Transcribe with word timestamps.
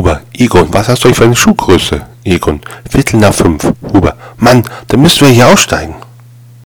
Huber, 0.00 0.22
Egon, 0.32 0.72
was 0.72 0.88
hast 0.88 1.04
du 1.04 1.12
für 1.12 1.24
eine 1.24 1.36
Schuhgröße? 1.36 2.00
Egon, 2.24 2.62
Viertel 2.88 3.20
nach 3.20 3.34
fünf. 3.34 3.70
Huber, 3.92 4.16
Mann, 4.38 4.62
dann 4.88 5.02
müssen 5.02 5.26
wir 5.26 5.34
hier 5.34 5.46
aussteigen. 5.46 5.94